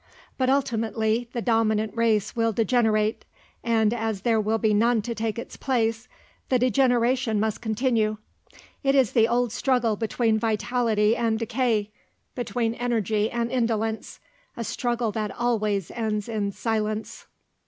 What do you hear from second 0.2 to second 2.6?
But ultimately the dominant race will